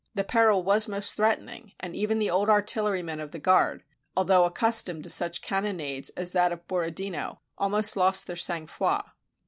The 0.15 0.23
peril 0.23 0.63
was 0.63 0.87
most 0.87 1.15
threat 1.15 1.39
ening; 1.39 1.73
and 1.79 1.95
even 1.95 2.17
the 2.17 2.31
old 2.31 2.49
artillerymen 2.49 3.19
of 3.19 3.29
the 3.29 3.37
guard, 3.39 3.83
al 4.17 4.25
though 4.25 4.45
accustomed 4.45 5.03
to 5.03 5.11
such 5.11 5.43
cannonades 5.43 6.09
as 6.17 6.31
that 6.31 6.51
of 6.51 6.67
Boro 6.67 6.89
dino, 6.89 7.43
almost 7.55 7.95
lost 7.95 8.25
their 8.25 8.35
sang 8.35 8.65
froid. 8.65 9.03